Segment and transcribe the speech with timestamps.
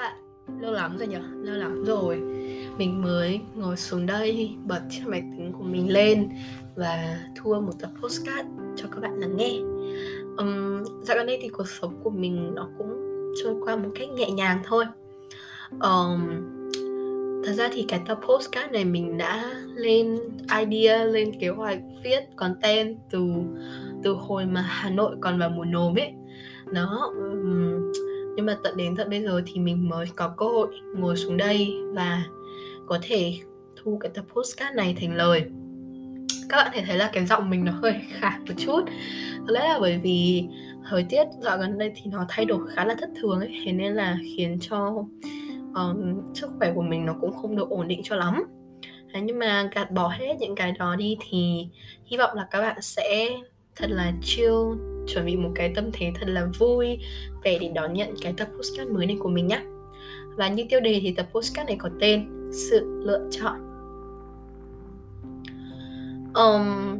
[0.00, 0.16] bạn.
[0.60, 1.18] Lâu lắm rồi nhỉ?
[1.42, 2.16] Lâu lắm rồi.
[2.78, 6.28] Mình mới ngồi xuống đây Bật chiếc máy tính của mình lên
[6.76, 9.58] Và thu một tập postcard cho các bạn lắng nghe.
[10.36, 12.88] Um, Dạo gần đây thì cuộc sống của mình Nó cũng
[13.42, 14.84] trôi qua một cách nhẹ nhàng thôi.
[15.70, 16.20] Um,
[17.44, 20.18] Thật ra thì cái tập postcard này mình đã lên
[20.60, 23.26] idea, lên kế hoạch viết content từ
[24.02, 26.12] từ hồi mà Hà Nội còn vào mùa nồm ấy.
[26.72, 27.92] Nó um,
[28.36, 31.36] nhưng mà tận đến tận bây giờ thì mình mới có cơ hội ngồi xuống
[31.36, 32.22] đây và
[32.86, 33.38] có thể
[33.76, 35.44] thu cái tập postcard này thành lời.
[36.48, 38.80] Các bạn thể thấy là cái giọng mình nó hơi khác một chút.
[39.46, 40.44] Có lẽ là bởi vì
[40.90, 43.62] thời tiết dạo gần đây thì nó thay đổi khá là thất thường ấy.
[43.64, 45.04] Thế nên là khiến cho
[45.74, 48.44] um, sức khỏe của mình nó cũng không được ổn định cho lắm.
[49.14, 51.68] Thế nhưng mà gạt bỏ hết những cái đó đi thì
[52.04, 53.28] hy vọng là các bạn sẽ
[53.76, 54.54] thật là chill
[55.06, 56.98] chuẩn bị một cái tâm thế thật là vui
[57.44, 59.60] về để đón nhận cái tập postcard mới này của mình nhé
[60.36, 63.56] và như tiêu đề thì tập postcard này có tên sự lựa chọn.
[66.34, 66.98] Um,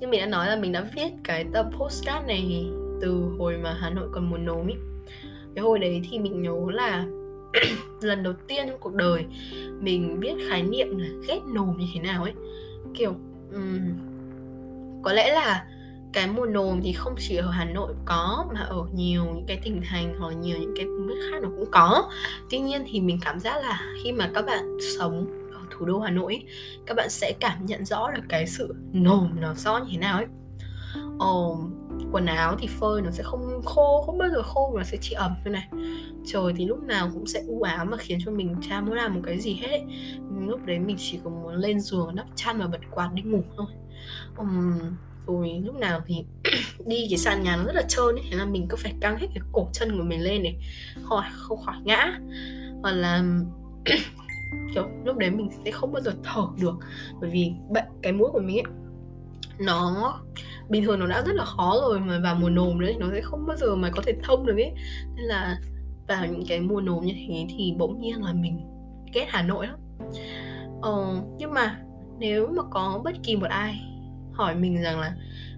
[0.00, 2.66] như mình đã nói là mình đã viết cái tập postcard này
[3.00, 4.74] từ hồi mà Hà Nội còn mùa nồm ý.
[5.54, 7.04] Cái hồi đấy thì mình nhớ là
[8.00, 9.24] lần đầu tiên trong cuộc đời
[9.80, 12.32] mình biết khái niệm là ghét nồm như thế nào ấy.
[12.94, 13.14] Kiểu
[13.52, 13.80] um,
[15.02, 15.66] có lẽ là
[16.14, 19.60] cái mùa nồm thì không chỉ ở Hà Nội có mà ở nhiều những cái
[19.64, 22.10] tỉnh thành hoặc nhiều những cái vùng đất khác nó cũng có.
[22.50, 26.00] Tuy nhiên thì mình cảm giác là khi mà các bạn sống ở thủ đô
[26.00, 26.42] Hà Nội
[26.86, 30.16] các bạn sẽ cảm nhận rõ được cái sự nồm nó rõ như thế nào
[30.16, 30.26] ấy.
[31.18, 31.58] Ồ,
[32.12, 35.14] quần áo thì phơi nó sẽ không khô không bao giờ khô mà sẽ chỉ
[35.14, 35.68] ẩm như này.
[36.26, 39.14] Trời thì lúc nào cũng sẽ u ám và khiến cho mình cha muốn làm
[39.14, 39.84] một cái gì hết ấy.
[40.46, 43.42] lúc đấy mình chỉ có muốn lên giường đắp chăn và bật quạt đi ngủ
[43.56, 43.66] thôi.
[44.36, 44.78] Um,
[45.26, 46.24] rồi lúc nào thì
[46.86, 49.18] đi cái sàn nhà nó rất là trơn ấy thế là mình cứ phải căng
[49.18, 50.54] hết cái cổ chân của mình lên để
[51.02, 52.18] khỏi không khỏi ngã.
[52.82, 53.22] Hoặc là
[54.74, 56.74] kiểu lúc đấy mình sẽ không bao giờ thở được
[57.20, 58.72] bởi vì bệnh cái mũi của mình ấy
[59.58, 60.14] nó
[60.68, 63.20] bình thường nó đã rất là khó rồi mà vào mùa nồm nữa nó sẽ
[63.20, 64.72] không bao giờ mà có thể thông được ấy.
[65.16, 65.58] Nên là
[66.08, 68.60] vào những cái mùa nồm như thế thì bỗng nhiên là mình
[69.12, 69.76] ghét Hà Nội lắm.
[70.82, 71.80] Ờ, nhưng mà
[72.18, 73.93] nếu mà có bất kỳ một ai
[74.34, 75.12] hỏi mình rằng là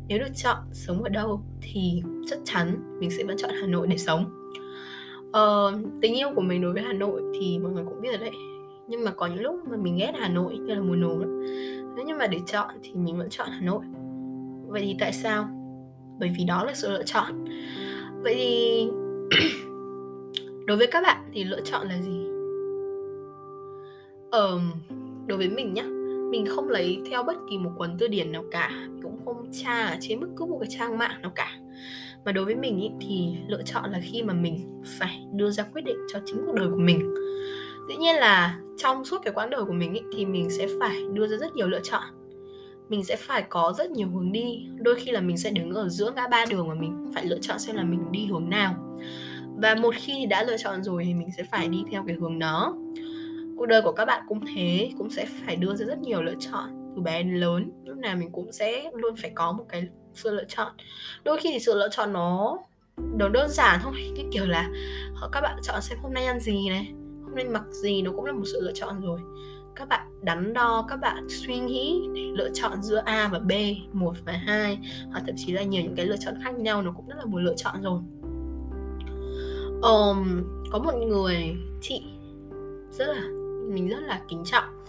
[0.08, 3.86] nếu được chọn sống ở đâu thì chắc chắn mình sẽ vẫn chọn Hà Nội
[3.86, 4.48] để sống.
[5.32, 8.18] Ờ, tình yêu của mình đối với Hà Nội thì mọi người cũng biết rồi
[8.18, 8.30] đấy.
[8.88, 11.20] Nhưng mà có những lúc mà mình ghét Hà Nội như là mùa nồm
[11.96, 13.84] nếu nhưng mà để chọn thì mình vẫn chọn Hà Nội.
[14.68, 15.48] Vậy thì tại sao?
[16.18, 17.44] Bởi vì đó là sự lựa chọn.
[18.22, 18.88] Vậy thì
[20.66, 22.26] đối với các bạn thì lựa chọn là gì?
[24.30, 24.60] Ờ,
[25.26, 25.95] đối với mình nhá
[26.30, 29.52] mình không lấy theo bất kỳ một cuốn từ điển nào cả mình cũng không
[29.52, 31.58] tra ở trên bất cứ một cái trang mạng nào cả.
[32.24, 35.62] Mà đối với mình ý, thì lựa chọn là khi mà mình phải đưa ra
[35.62, 37.14] quyết định cho chính cuộc đời của mình.
[37.88, 40.96] Dĩ nhiên là trong suốt cái quãng đời của mình ý, thì mình sẽ phải
[41.12, 42.02] đưa ra rất nhiều lựa chọn.
[42.88, 44.66] Mình sẽ phải có rất nhiều hướng đi.
[44.76, 47.38] Đôi khi là mình sẽ đứng ở giữa ngã ba đường mà mình phải lựa
[47.38, 48.74] chọn xem là mình đi hướng nào.
[49.56, 52.38] Và một khi đã lựa chọn rồi thì mình sẽ phải đi theo cái hướng
[52.38, 52.74] đó
[53.56, 56.34] cuộc đời của các bạn cũng thế cũng sẽ phải đưa ra rất nhiều lựa
[56.40, 57.70] chọn từ bé đến lớn.
[57.84, 60.72] Lúc nào mình cũng sẽ luôn phải có một cái sự lựa chọn.
[61.24, 62.58] Đôi khi thì sự lựa chọn nó
[62.96, 64.70] nó đơn giản thôi như kiểu là
[65.20, 66.92] ờ, các bạn chọn xem hôm nay ăn gì này
[67.24, 69.20] hôm nay mặc gì nó cũng là một sự lựa chọn rồi.
[69.76, 73.52] Các bạn đắn đo các bạn suy nghĩ để lựa chọn giữa A và B
[73.92, 74.78] một và hai
[75.10, 77.24] hoặc thậm chí là nhiều những cái lựa chọn khác nhau nó cũng rất là
[77.24, 78.00] một lựa chọn rồi.
[79.82, 82.02] Um, có một người chị
[82.90, 83.22] rất là
[83.74, 84.84] mình rất là kính trọng.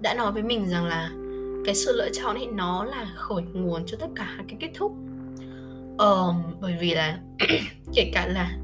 [0.00, 1.10] Đã nói với mình rằng là
[1.64, 4.92] cái sự lựa chọn ấy nó là khởi nguồn cho tất cả cái kết thúc.
[5.98, 7.18] Ờ, bởi vì là
[7.94, 8.58] kể cả là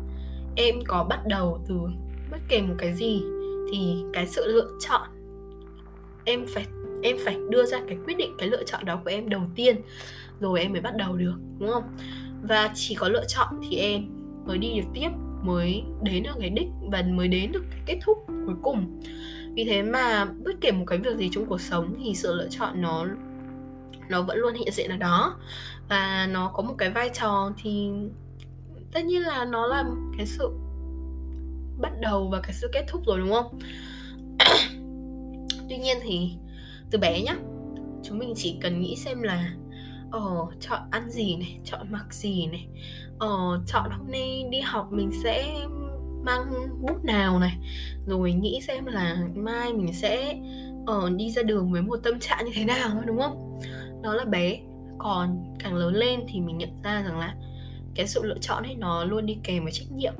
[0.57, 1.75] em có bắt đầu từ
[2.31, 3.23] bất kể một cái gì
[3.73, 5.09] thì cái sự lựa chọn
[6.25, 6.67] em phải
[7.03, 9.77] em phải đưa ra cái quyết định cái lựa chọn đó của em đầu tiên
[10.41, 11.85] rồi em mới bắt đầu được đúng không?
[12.43, 14.03] Và chỉ có lựa chọn thì em
[14.47, 15.09] mới đi được tiếp
[15.43, 19.01] mới đến được cái đích và mới đến được cái kết thúc cuối cùng.
[19.55, 22.49] Vì thế mà bất kể một cái việc gì trong cuộc sống thì sự lựa
[22.51, 23.07] chọn nó
[24.09, 25.37] nó vẫn luôn hiện diện ở đó.
[25.89, 27.91] Và nó có một cái vai trò thì
[28.93, 29.85] tất nhiên là nó là
[30.17, 30.51] cái sự
[31.81, 33.59] bắt đầu và cái sự kết thúc rồi, đúng không?
[35.69, 36.33] Tuy nhiên thì
[36.91, 37.37] từ bé nhá,
[38.03, 39.55] chúng mình chỉ cần nghĩ xem là
[40.11, 42.69] ờ chọn ăn gì này, chọn mặc gì này
[43.19, 45.67] ờ chọn hôm nay đi học mình sẽ
[46.25, 47.59] mang bút nào này
[48.07, 50.41] rồi nghĩ xem là mai mình sẽ
[50.83, 53.61] uh, đi ra đường với một tâm trạng như thế nào đúng không?
[54.03, 54.61] Đó là bé.
[54.99, 57.35] Còn càng lớn lên thì mình nhận ra rằng là
[57.95, 60.15] cái sự lựa chọn ấy nó luôn đi kèm với trách nhiệm.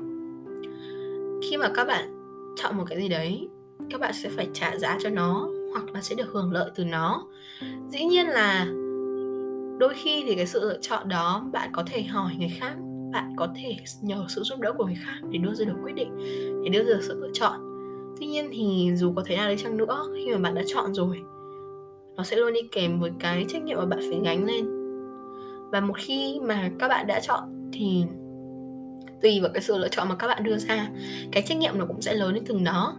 [1.43, 2.09] Khi mà các bạn
[2.57, 3.47] chọn một cái gì đấy
[3.89, 6.85] các bạn sẽ phải trả giá cho nó hoặc là sẽ được hưởng lợi từ
[6.85, 7.27] nó.
[7.89, 8.65] Dĩ nhiên là
[9.79, 12.73] đôi khi thì cái sự lựa chọn đó bạn có thể hỏi người khác
[13.13, 15.95] bạn có thể nhờ sự giúp đỡ của người khác để đưa ra được quyết
[15.95, 16.17] định,
[16.63, 17.59] để đưa ra được sự lựa chọn.
[18.19, 20.93] Tuy nhiên thì dù có thế nào đi chăng nữa, khi mà bạn đã chọn
[20.93, 21.21] rồi,
[22.15, 24.65] nó sẽ luôn đi kèm với cái trách nhiệm mà bạn phải gánh lên.
[25.71, 28.03] Và một khi mà các bạn đã chọn thì
[29.21, 30.89] tùy vào cái sự lựa chọn mà các bạn đưa ra,
[31.31, 32.95] cái trách nhiệm nó cũng sẽ lớn đến từng đó.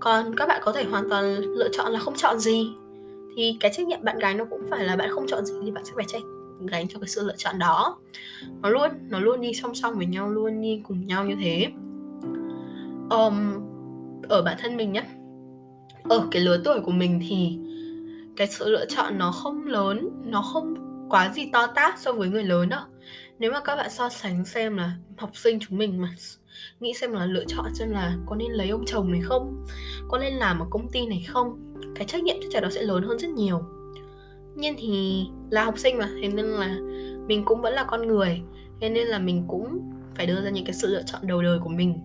[0.00, 2.68] Còn các bạn có thể hoàn toàn lựa chọn là không chọn gì,
[3.36, 5.70] thì cái trách nhiệm bạn gánh nó cũng phải là bạn không chọn gì thì
[5.70, 6.22] bạn sẽ phải trách
[6.60, 7.98] gánh cho cái sự lựa chọn đó.
[8.62, 11.66] Nó luôn nó luôn đi song song với nhau luôn đi cùng nhau như thế.
[13.10, 13.54] Um,
[14.28, 15.04] ở bản thân mình nhé
[16.04, 17.58] ở cái lứa tuổi của mình thì
[18.36, 20.74] cái sự lựa chọn nó không lớn nó không
[21.10, 22.80] quá gì to tát so với người lớn đâu.
[23.38, 26.14] Nếu mà các bạn so sánh xem là học sinh chúng mình mà
[26.80, 29.66] nghĩ xem là lựa chọn xem là có nên lấy ông chồng này không
[30.08, 32.82] có nên làm ở công ty này không cái trách nhiệm chắc chắn nó sẽ
[32.82, 33.62] lớn hơn rất nhiều
[34.56, 36.78] nhiên thì là học sinh mà thế nên là
[37.26, 38.42] mình cũng vẫn là con người.
[38.80, 39.80] Thế nên là mình cũng
[40.14, 42.00] phải đưa ra những cái sự lựa chọn đầu đời của mình.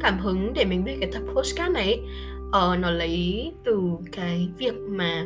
[0.00, 2.00] Cảm hứng để mình viết cái tập postcard này
[2.48, 3.80] uh, nó lấy từ
[4.12, 5.24] cái việc mà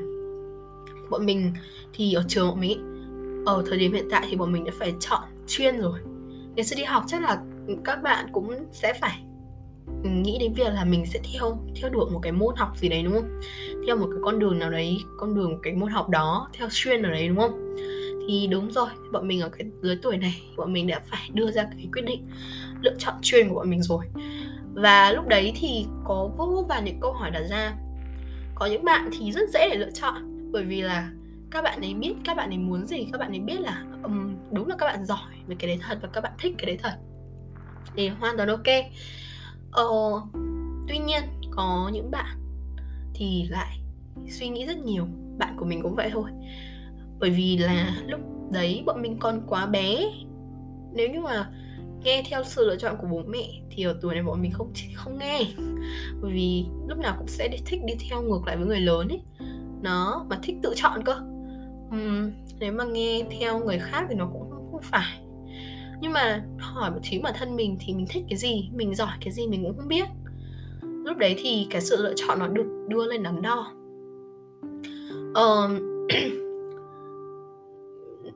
[1.11, 1.53] bọn mình
[1.93, 2.95] thì ở trường bọn mình
[3.47, 5.99] ở thời điểm hiện tại thì bọn mình đã phải chọn chuyên rồi.
[6.57, 7.43] Ngày xưa đi học chắc là
[7.85, 9.25] các bạn cũng sẽ phải
[10.03, 13.03] nghĩ đến việc là mình sẽ theo theo đuổi một cái môn học gì đấy
[13.03, 13.41] đúng không?
[13.87, 17.03] Theo một cái con đường nào đấy con đường cái môn học đó theo chuyên
[17.03, 17.75] ở đấy đúng không?
[18.29, 21.51] Thì đúng rồi bọn mình ở cái lứa tuổi này bọn mình đã phải đưa
[21.51, 22.29] ra cái quyết định
[22.83, 24.05] lựa chọn chuyên của bọn mình rồi.
[24.75, 27.77] Và lúc đấy thì có vô vàn những câu hỏi đặt ra.
[28.55, 31.11] Có những bạn thì rất dễ để lựa chọn bởi vì là
[31.51, 34.37] các bạn ấy biết các bạn ấy muốn gì các bạn ấy biết là um,
[34.53, 36.79] đúng là các bạn giỏi về cái đấy thật và các bạn thích cái đấy
[36.83, 36.95] thật.
[37.97, 38.67] Thì hoàn toàn ok
[39.79, 40.23] ờ,
[40.89, 42.39] tuy nhiên có những bạn
[43.15, 43.81] thì lại
[44.29, 45.07] suy nghĩ rất nhiều.
[45.39, 46.31] Bạn của mình cũng vậy thôi.
[47.19, 48.21] Bởi vì là lúc
[48.53, 50.11] đấy bọn mình còn quá bé.
[50.93, 51.51] Nếu như mà
[52.05, 54.73] nghe theo sự lựa chọn của bố mẹ thì ở tuổi này bọn mình không
[54.95, 55.41] không nghe.
[56.21, 59.23] Bởi vì lúc nào cũng sẽ thích đi theo ngược lại với người lớn ấy.
[59.83, 61.15] Nó mà thích tự chọn cơ.
[61.89, 65.28] Uhm, nếu mà nghe theo người khác thì nó cũng không phải
[66.01, 68.71] nhưng mà hỏi một chính bản thân mình thì mình thích cái gì?
[68.75, 70.05] Mình giỏi cái gì mình cũng không biết.
[70.83, 73.73] Lúc đấy thì cái sự lựa chọn nó được đưa lên đắn đo.
[75.31, 75.71] Uh,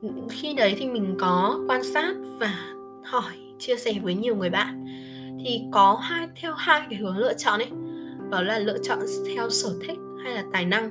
[0.29, 2.73] khi đấy thì mình có quan sát và
[3.03, 4.85] hỏi chia sẻ với nhiều người bạn.
[5.45, 7.69] Thì có hai theo hai cái hướng lựa chọn ấy.
[8.29, 10.89] Đó là lựa chọn theo sở thích hay là tài năng.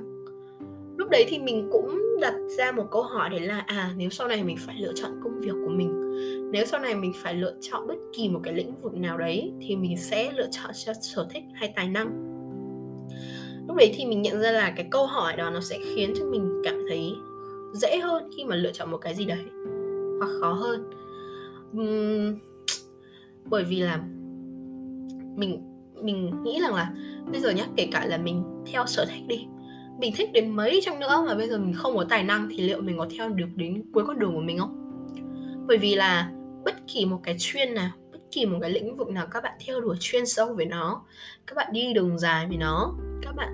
[0.96, 4.28] Lúc đấy thì mình cũng đặt ra một câu hỏi đấy là à nếu sau
[4.28, 6.02] này mình phải lựa chọn công việc của mình
[6.52, 9.52] nếu sau này mình phải lựa chọn bất kỳ một cái lĩnh vực nào đấy
[9.60, 12.32] thì mình sẽ lựa chọn cho sở thích hay tài năng.
[13.68, 16.24] Lúc đấy thì mình nhận ra là cái câu hỏi đó nó sẽ khiến cho
[16.24, 17.14] mình cảm thấy
[17.74, 19.44] dễ hơn khi mà lựa chọn một cái gì đấy
[20.18, 20.90] hoặc khó hơn.
[21.78, 22.38] Uhm,
[23.44, 24.00] bởi vì là
[25.36, 25.62] mình
[26.02, 26.92] mình nghĩ rằng là
[27.32, 29.46] bây giờ nhá kể cả là mình theo sở thích đi
[29.98, 32.60] mình thích đến mấy chăng nữa mà bây giờ mình không có tài năng thì
[32.60, 34.78] liệu mình có theo được đến cuối con đường của mình không?
[35.66, 36.30] Bởi vì là
[36.64, 39.52] bất kỳ một cái chuyên nào, bất kỳ một cái lĩnh vực nào các bạn
[39.66, 41.02] theo đuổi chuyên sâu về nó,
[41.46, 43.52] các bạn đi đường dài với nó, các bạn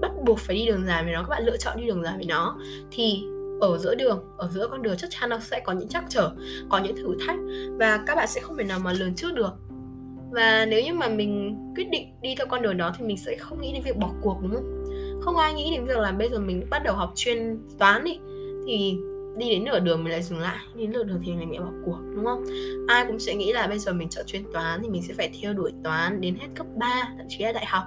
[0.00, 2.14] bắt buộc phải đi đường dài với nó, các bạn lựa chọn đi đường dài
[2.16, 2.58] với nó,
[2.90, 3.22] thì
[3.60, 6.30] ở giữa đường, ở giữa con đường chắc chắn nó sẽ có những trắc trở,
[6.68, 7.36] có những thử thách
[7.78, 9.52] và các bạn sẽ không thể nào mà lường trước được.
[10.30, 13.36] Và nếu như mà mình quyết định đi theo con đường đó thì mình sẽ
[13.36, 14.84] không nghĩ đến việc bỏ cuộc, đúng không?
[15.20, 18.18] Không ai nghĩ đến việc là bây giờ mình bắt đầu học chuyên toán đi.
[18.66, 18.98] Thì
[19.36, 20.58] đi đến nửa đường mình lại dừng lại.
[20.74, 22.44] Đến nửa đường thì mình lại bỏ cuộc, đúng không?
[22.88, 25.30] Ai cũng sẽ nghĩ là bây giờ mình chọn chuyên toán thì mình sẽ phải
[25.42, 27.84] theo đuổi toán đến hết cấp 3 thậm chí là đại học.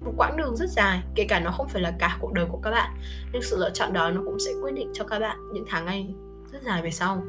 [0.00, 2.58] Một quãng đường rất dài, kể cả nó không phải là cả cuộc đời của
[2.62, 2.94] các bạn.
[3.32, 5.84] Nhưng sự lựa chọn đó nó cũng sẽ quyết định cho các bạn những tháng
[5.84, 6.14] ngày
[6.52, 7.22] rất dài về sau.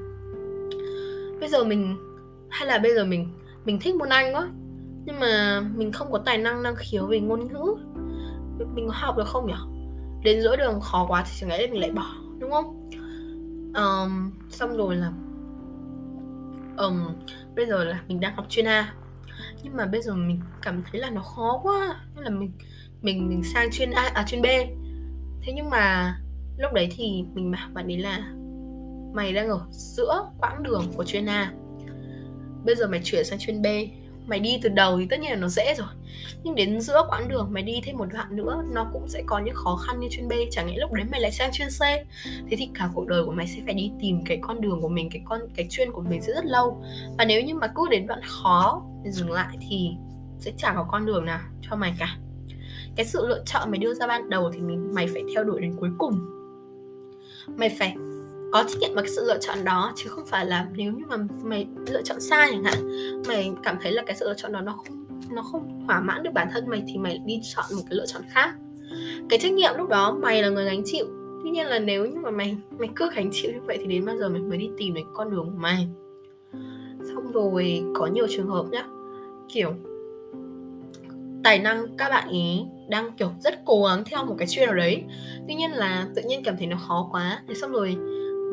[1.40, 1.98] Bây giờ mình,
[2.50, 3.30] hay là bây giờ mình
[3.66, 4.50] mình thích môn anh quá.
[5.06, 7.76] Nhưng mà mình không có tài năng năng khiếu về ngôn ngữ
[8.74, 9.54] mình có học được không nhỉ?
[10.24, 12.90] Đến giữa đường khó quá thì chẳng lẽ mình lại bỏ đúng không?
[13.74, 15.12] Um, xong rồi là
[16.78, 17.08] um,
[17.56, 18.94] bây giờ là mình đang học chuyên A.
[19.64, 22.52] Nhưng mà bây giờ mình cảm thấy là nó khó quá nên là mình
[23.02, 24.46] mình mình sang chuyên A à chuyên B.
[25.42, 26.16] Thế nhưng mà
[26.58, 28.32] lúc đấy thì mình bảo bạn ấy là
[29.14, 31.54] mày đang ở giữa quãng đường của chuyên A.
[32.66, 33.66] Bây giờ mày chuyển sang chuyên B
[34.28, 35.88] mày đi từ đầu thì tất nhiên là nó dễ rồi.
[36.44, 39.40] Nhưng đến giữa quãng đường mày đi thêm một đoạn nữa, nó cũng sẽ có
[39.40, 40.32] những khó khăn như chuyên B.
[40.52, 41.82] Chẳng hạn lúc đấy mày lại sang chuyên C?
[42.50, 44.90] Thế thì cả cuộc đời của mày sẽ phải đi tìm cái con đường của
[44.90, 46.84] mình, cái con, cái chuyên của mình sẽ rất lâu.
[47.18, 49.90] Và nếu như mà cứ đến đoạn khó thì dừng lại thì
[50.40, 52.18] sẽ chẳng có con đường nào cho mày cả.
[52.96, 55.62] Cái sự lựa chọn mày đưa ra ban đầu thì mình, mày phải theo đuổi
[55.62, 56.20] đến cuối cùng.
[57.48, 57.96] Mày phải
[58.56, 61.04] có trách nhiệm với cái sự lựa chọn đó, chứ không phải là nếu như
[61.08, 62.78] mà mày lựa chọn sai chẳng hạn,
[63.28, 66.24] mày cảm thấy là cái sự lựa chọn đó nó không nó không thỏa mãn
[66.24, 68.54] được bản thân mày thì mày đi chọn một cái lựa chọn khác.
[69.30, 71.06] Cái trách nhiệm lúc đó mày là người gánh chịu,
[71.44, 74.06] tuy nhiên là nếu như mà mày mày cứ gánh chịu như vậy thì đến
[74.06, 75.88] bao giờ mày mới đi tìm được con đường của mày.
[77.10, 78.86] Xong rồi có nhiều trường hợp nhá,
[79.54, 79.74] kiểu,
[81.44, 84.76] tài năng các bạn ý đang, kiểu, rất cố gắng theo một cái chuyên nào
[84.76, 85.04] đấy,
[85.48, 87.42] tuy nhiên là tự nhiên cảm thấy nó khó quá.
[87.48, 87.98] Thế xong rồi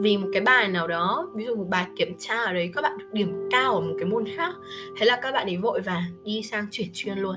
[0.02, 2.82] vì một cái bài nào đó ví dụ một bài kiểm tra ở đấy các
[2.82, 4.54] bạn được điểm cao ở một cái môn khác
[4.98, 7.36] thế là các bạn ấy vội và đi sang chuyển chuyên luôn.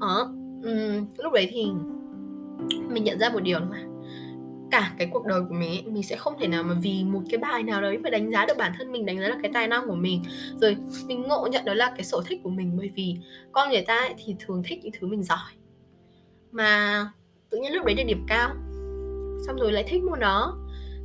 [0.00, 0.30] Ờ, đó
[0.62, 1.66] um, lúc đấy thì
[2.88, 3.84] mình nhận ra một điều mà
[4.70, 7.22] cả cái cuộc đời của mình ấy, mình sẽ không thể nào mà vì một
[7.30, 9.52] cái bài nào đấy mà đánh giá được bản thân mình đánh giá được cái
[9.54, 10.22] tài năng của mình.
[10.60, 13.16] Rồi mình ngộ nhận đó là cái sở thích của mình bởi vì
[13.52, 15.52] con người ta ấy thì thường thích những thứ mình giỏi.
[16.50, 17.10] Mà
[17.50, 18.50] tự nhiên lúc đấy được điểm cao
[19.46, 20.58] xong rồi lại thích môn đó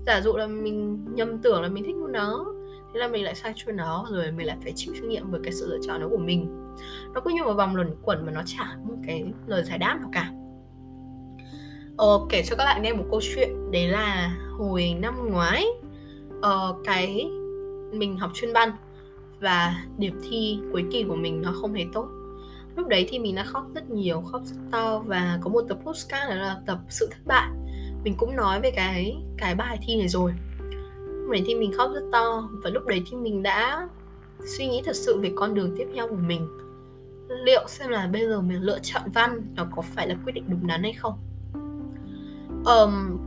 [0.05, 2.45] giả dụ là mình nhầm tưởng là mình thích nó,
[2.93, 5.39] thế là mình lại sai cho nó, rồi mình lại phải chịu trách nhiệm với
[5.43, 6.73] cái sự lựa chọn đó của mình.
[7.13, 9.97] Nó cứ như một vòng luẩn quẩn mà nó chả một cái lời giải đáp
[10.01, 10.31] nào cả.
[11.97, 15.65] Ờ, kể cho các bạn nghe một câu chuyện đấy là hồi năm ngoái
[16.37, 17.29] uh, cái
[17.91, 18.71] mình học chuyên văn
[19.39, 22.07] và điểm thi cuối kỳ của mình nó không hề tốt.
[22.75, 25.77] Lúc đấy thì mình đã khóc rất nhiều khóc rất to và có một tập
[25.85, 27.49] postcard đó là tập sự thất bại
[28.03, 30.33] mình cũng nói về cái cái bài thi này rồi.
[31.05, 33.87] Lúc đấy thì mình khóc rất to và lúc đấy thì mình đã
[34.45, 36.47] suy nghĩ thật sự về con đường tiếp theo của mình.
[37.27, 40.43] Liệu xem là bây giờ mình lựa chọn văn nó có phải là quyết định
[40.47, 41.13] đúng đắn hay không?
[42.65, 43.17] Um,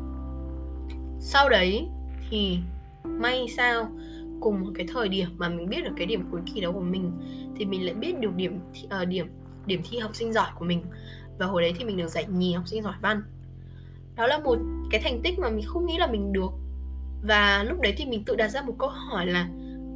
[1.20, 1.88] sau đấy
[2.30, 2.58] thì
[3.04, 3.90] may sao
[4.40, 6.80] cùng một cái thời điểm mà mình biết được cái điểm cuối kỳ đó của
[6.80, 7.12] mình
[7.56, 9.26] thì mình lại biết được điểm uh, điểm
[9.66, 10.82] điểm thi học sinh giỏi của mình.
[11.38, 13.22] Và hồi đấy thì mình được giải nhì học sinh giỏi văn
[14.16, 14.58] đó là một
[14.90, 16.50] cái thành tích mà mình không nghĩ là mình được.
[17.22, 19.48] Và lúc đấy thì mình tự đặt ra một câu hỏi là,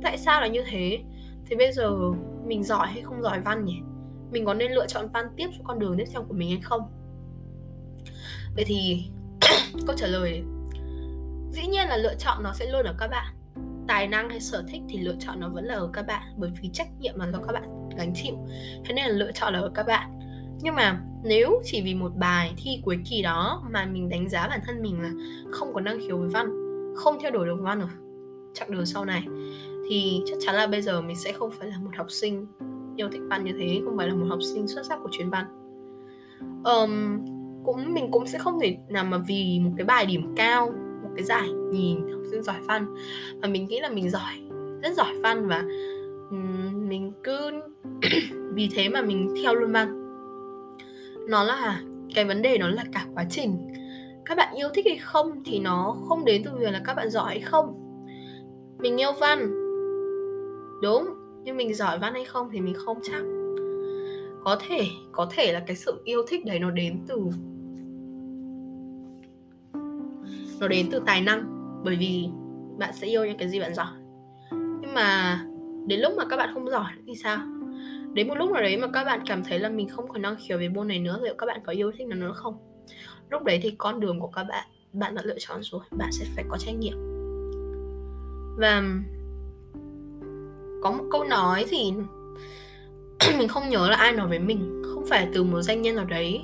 [0.02, 0.98] tại sao là như thế?
[1.46, 1.90] Thì bây giờ
[2.46, 3.76] mình giỏi hay không giỏi văn nhỉ?
[4.30, 6.60] Mình có nên lựa chọn văn tiếp cho con đường tiếp theo của mình hay
[6.62, 6.80] không?
[8.56, 9.04] Vậy thì
[9.86, 10.42] câu trả lời,
[11.50, 13.34] dĩ nhiên là lựa chọn nó sẽ luôn ở các bạn.
[13.88, 16.50] Tài năng hay sở thích thì lựa chọn nó vẫn là ở các bạn, bởi
[16.62, 18.34] vì trách nhiệm là do các bạn gánh chịu.
[18.84, 20.17] Thế nên là lựa chọn là ở các bạn
[20.62, 24.48] nhưng mà nếu chỉ vì một bài thi cuối kỳ đó mà mình đánh giá
[24.48, 25.10] bản thân mình là
[25.50, 26.50] không có năng khiếu với văn
[26.96, 27.88] không theo đuổi được văn ở
[28.54, 29.24] chặng đường sau này
[29.90, 32.46] thì chắc chắn là bây giờ mình sẽ không phải là một học sinh
[32.96, 35.30] yêu thích văn như thế không phải là một học sinh xuất sắc của chuyên
[35.30, 35.46] văn.
[36.64, 37.24] Um,
[37.64, 40.72] cũng mình cũng sẽ không thể nào mà vì một cái bài điểm cao
[41.02, 42.94] một cái giải nhìn học sinh giỏi văn
[43.42, 44.40] mà mình nghĩ là mình giỏi
[44.82, 45.64] rất giỏi văn và
[46.30, 47.50] um, mình cứ
[48.54, 49.97] vì thế mà mình theo luôn văn
[51.28, 51.80] nó là
[52.14, 53.56] cái vấn đề, nó là cả quá trình.
[54.24, 57.10] Các bạn yêu thích hay không thì nó không đến từ việc là các bạn
[57.10, 57.74] giỏi hay không.
[58.78, 59.38] Mình yêu văn.
[60.82, 61.08] Đúng,
[61.44, 63.22] nhưng mình giỏi văn hay không thì mình không chắc.
[64.44, 67.16] Có thể có thể là cái sự yêu thích đấy nó đến từ,
[70.60, 71.44] nó đến từ tài năng,
[71.84, 72.28] bởi vì
[72.78, 73.92] bạn sẽ yêu những cái gì bạn giỏi.
[74.50, 75.40] Nhưng mà
[75.86, 77.38] đến lúc mà các bạn không giỏi thì sao?
[78.14, 80.36] Đến một lúc nào đấy mà các bạn cảm thấy là mình không còn năng
[80.38, 82.56] khiếu về môn này nữa, liệu các bạn có yêu thích nó nữa không?
[83.30, 86.26] Lúc đấy thì con đường của các bạn bạn đã lựa chọn rồi, bạn sẽ
[86.34, 86.96] phải có trách nhiệm.
[88.58, 88.82] Và
[90.82, 91.92] có một câu nói thì
[93.38, 94.82] mình không nhớ là ai nói với mình.
[94.94, 96.42] Không phải từ một danh nhân nào đấy,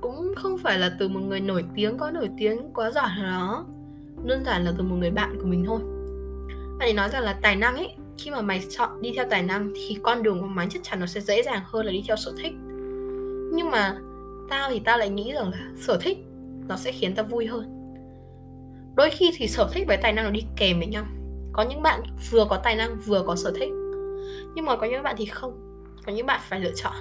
[0.00, 3.26] cũng không phải là từ một người nổi tiếng, có nổi tiếng quá giỏi nào
[3.26, 3.66] đó.
[4.24, 5.80] Đơn giản là từ một người bạn của mình thôi.
[6.78, 9.42] Bạn ấy nói rằng là tài năng ấy khi mà mày chọn đi theo tài
[9.42, 12.04] năng thì con đường của mày chắc chắn nó sẽ dễ dàng hơn là đi
[12.06, 12.52] theo sở thích.
[13.52, 13.98] Nhưng mà
[14.48, 16.18] tao thì tao lại nghĩ rằng là sở thích
[16.68, 17.74] nó sẽ khiến tao vui hơn.
[18.96, 21.04] Đôi khi thì sở thích với tài năng nó đi kèm với nhau.
[21.52, 23.70] Có những bạn vừa có tài năng vừa có sở thích,
[24.54, 25.84] nhưng mà có những bạn thì không.
[26.06, 26.94] Có những bạn phải lựa chọn.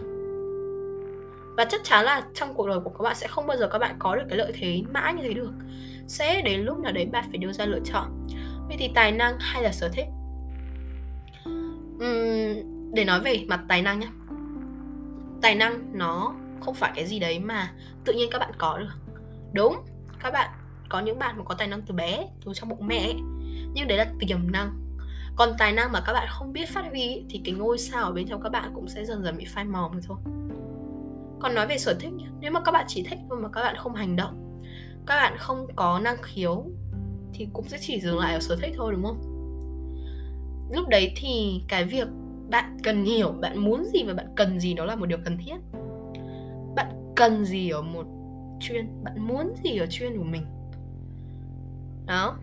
[1.57, 3.77] Và chắc chắn là trong cuộc đời của các bạn sẽ không bao giờ các
[3.79, 5.51] bạn có được cái lợi thế mãi như thế được.
[6.07, 8.27] Sẽ đến lúc nào đấy bạn phải đưa ra lựa chọn.
[8.67, 10.05] Vậy thì tài năng hay là sở thích
[11.97, 14.07] uhm, để nói về mặt tài năng nhé
[15.41, 17.73] tài năng nó không phải cái gì đấy mà
[18.05, 18.89] tự nhiên các bạn có được.
[19.53, 19.75] Đúng
[20.19, 20.49] các bạn
[20.89, 23.19] có những bạn mà có tài năng từ bé từ trong bụng mẹ ấy.
[23.73, 24.97] nhưng đấy là tiềm năng.
[25.35, 28.11] Còn tài năng mà các bạn không biết phát huy thì cái ngôi sao ở
[28.11, 30.17] bên trong các bạn cũng sẽ dần dần bị phai mòn thôi.
[31.39, 33.95] Còn nói về sở thích nếu mà các bạn chỉ thích mà các bạn không
[33.95, 34.47] hành động
[35.07, 36.65] các bạn không có năng khiếu
[37.33, 39.36] thì cũng sẽ chỉ dừng lại ở sở thích thôi đúng không?
[40.71, 42.07] Lúc đấy thì cái việc
[42.49, 45.37] bạn cần hiểu, bạn muốn gì và bạn cần gì đó là một điều cần
[45.45, 45.55] thiết.
[46.75, 48.05] Bạn cần gì ở một
[48.59, 50.43] chuyên, bạn muốn gì ở chuyên của mình.
[52.07, 52.37] Đó.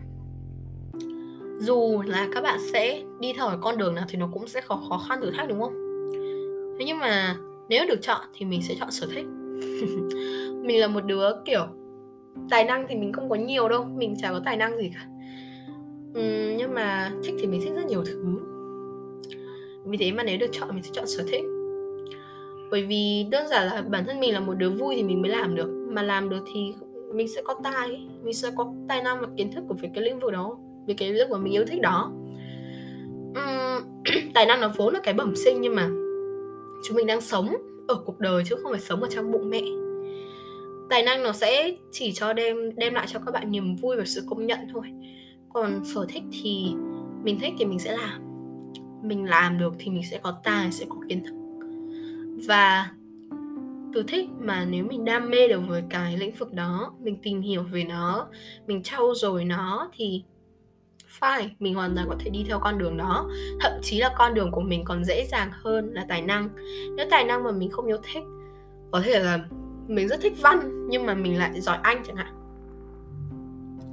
[1.59, 4.61] Dù là các bạn sẽ đi theo cái con đường nào thì nó cũng sẽ
[4.67, 5.73] có khó khăn thử thách, đúng không?
[6.79, 7.35] Thế nhưng mà
[7.69, 9.25] nếu được chọn thì mình sẽ chọn sở thích.
[10.65, 11.67] Mình là một đứa kiểu,
[12.49, 15.07] tài năng thì mình không có nhiều đâu, mình chả có tài năng gì cả
[16.19, 18.39] uhm, nhưng mà thích thì mình thích rất nhiều thứ.
[19.85, 21.43] Vì thế mà nếu được chọn mình sẽ chọn sở thích.
[22.71, 25.31] Bởi vì đơn giản là bản thân mình là một đứa vui thì mình mới
[25.31, 25.87] làm được.
[25.91, 26.73] Mà làm được thì
[27.13, 30.03] mình sẽ có tài mình sẽ có tài năng và kiến thức của về cái
[30.03, 30.57] lĩnh vực đó
[30.87, 32.11] về cái lĩnh vực mà mình yêu thích đó.
[33.29, 34.03] Uhm,
[34.33, 35.87] tài năng nó vốn là cái bẩm sinh nhưng mà
[36.83, 37.55] chúng mình đang sống
[37.87, 39.61] ở cuộc đời chứ không phải sống ở trong bụng mẹ.
[40.89, 44.03] Tài năng nó sẽ chỉ cho đem đem lại cho các bạn niềm vui và
[44.05, 44.83] sự công nhận thôi
[45.55, 46.73] còn sở thích thì
[47.23, 48.21] mình thích thì mình sẽ làm.
[49.03, 51.35] Mình làm được thì mình sẽ có tài, sẽ có kiến thức.
[52.47, 52.91] Và
[53.93, 57.41] từ thích mà nếu mình đam mê được với cái lĩnh vực đó, mình tìm
[57.41, 58.27] hiểu về nó,
[58.67, 60.23] mình trau dồi nó thì
[61.19, 63.29] fine, mình hoàn toàn có thể đi theo con đường đó.
[63.59, 66.49] Thậm chí là con đường của mình còn dễ dàng hơn là tài năng.
[66.97, 68.23] Nếu tài năng mà mình không yêu thích,
[68.91, 69.39] có thể là
[69.87, 72.33] mình rất thích văn nhưng mà mình lại giỏi anh chẳng hạn.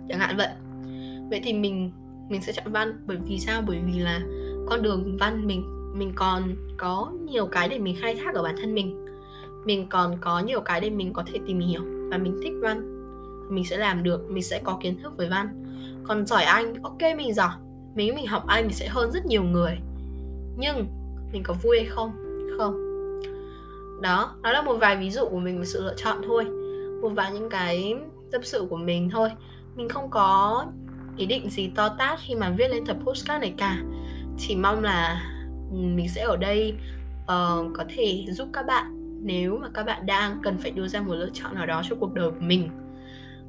[0.09, 0.49] Chẳng hạn vậy
[1.33, 1.93] vậy thì mình
[2.29, 3.05] mình sẽ chọn văn.
[3.07, 3.63] Bởi vì sao?
[3.67, 4.21] Bởi vì là
[4.67, 8.55] con đường văn mình mình còn có nhiều cái để mình khai thác ở bản
[8.61, 9.07] thân mình.
[9.65, 12.83] Mình còn có nhiều cái để mình có thể tìm hiểu và mình thích văn.
[13.51, 15.65] Mình sẽ làm được, mình sẽ có kiến thức với văn.
[16.05, 17.53] Còn giỏi anh, ok, mình giỏi.
[17.95, 19.79] Nếu mình học anh mình sẽ hơn rất nhiều người.
[20.59, 20.87] Nhưng
[21.33, 22.13] mình có vui hay không?
[22.59, 22.75] Không.
[24.03, 26.45] Đó đó là một vài ví dụ của mình về sự lựa chọn thôi.
[27.03, 27.95] Một vài những cái
[28.33, 29.29] tâm sự của mình thôi.
[29.77, 30.65] Mình không có
[31.17, 33.79] ý định gì to tát khi mà viết lên tập postcard này cả.
[34.39, 35.23] Chỉ mong là
[35.71, 36.75] ừ, mình sẽ ở đây
[37.23, 41.01] uh, có thể giúp các bạn nếu mà các bạn đang cần phải đưa ra
[41.01, 42.71] một lựa chọn nào đó cho cuộc đời của mình.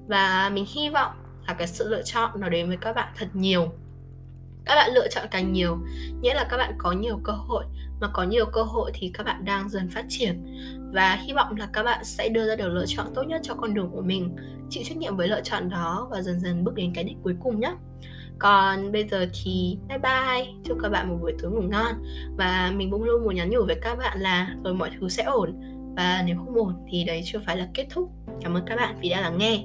[0.07, 1.11] Và mình hy vọng
[1.47, 3.67] là cái sự lựa chọn nó đến với các bạn thật nhiều.
[4.65, 5.77] Các bạn lựa chọn càng nhiều
[6.21, 7.65] nghĩa là các bạn có nhiều cơ hội
[8.03, 10.45] mà có nhiều cơ hội thì các bạn đang dần phát triển.
[10.93, 13.53] Và hy vọng là các bạn sẽ đưa ra được lựa chọn tốt nhất cho
[13.53, 14.35] con đường của mình.
[14.69, 17.35] Chịu trách nhiệm với lựa chọn đó và dần dần bước đến cái đích cuối
[17.43, 17.73] cùng nhé.
[18.39, 20.53] Còn bây giờ thì bye bye.
[20.63, 21.93] Chúc các bạn một buổi tối ngủ ngon.
[22.37, 25.23] Và mình cũng luôn muốn nhắn nhủ với các bạn là rồi mọi thứ sẽ
[25.23, 25.59] ổn.
[25.95, 28.11] Và nếu không ổn thì đấy chưa phải là kết thúc.
[28.41, 29.63] Cảm ơn các bạn vì đã lắng nghe.